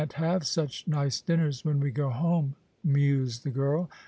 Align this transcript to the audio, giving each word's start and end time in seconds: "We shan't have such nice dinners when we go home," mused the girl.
"We 0.01 0.05
shan't 0.05 0.13
have 0.13 0.47
such 0.47 0.87
nice 0.87 1.21
dinners 1.21 1.63
when 1.63 1.79
we 1.79 1.91
go 1.91 2.09
home," 2.09 2.55
mused 2.83 3.43
the 3.43 3.51
girl. 3.51 3.87